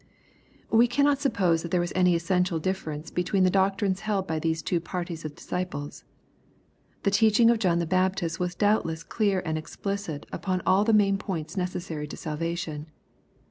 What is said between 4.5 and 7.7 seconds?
two parties of disciples. The teaching of